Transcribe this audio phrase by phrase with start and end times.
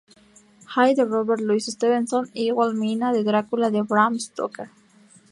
[0.75, 4.71] Hyde de Robert Louis Stevenson y Wilhelmina del Drácula de Bram Stocker.